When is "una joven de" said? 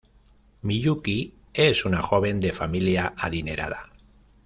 1.85-2.53